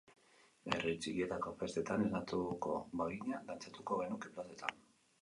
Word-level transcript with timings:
Herri 0.71 0.93
txikietako 1.03 1.53
festetan 1.61 2.07
esnatuko 2.07 2.81
bagina 3.05 3.45
dantzatuko 3.53 4.03
genuke 4.05 4.37
plazetan. 4.37 4.87